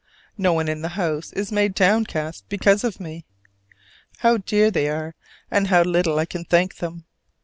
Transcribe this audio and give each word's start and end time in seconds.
No 0.35 0.51
one 0.53 0.67
in 0.67 0.81
the 0.81 0.87
house 0.97 1.31
is 1.31 1.51
made 1.51 1.75
downcast 1.75 2.45
because 2.49 2.83
of 2.83 2.99
me. 2.99 3.23
How 4.17 4.37
dear 4.37 4.71
they 4.71 4.89
are, 4.89 5.13
and 5.51 5.67
how 5.67 5.83
little 5.83 6.17
I 6.17 6.25
can 6.25 6.43
thank 6.43 6.77
them! 6.77 7.05